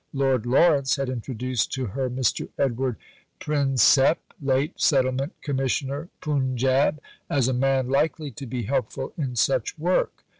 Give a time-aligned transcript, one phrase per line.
[0.13, 2.49] Lord Lawrence had introduced to her Mr.
[2.57, 2.95] Edward
[3.39, 10.25] Prinsep (late Settlement Commissioner, Punjab) as a man likely to be helpful in such work.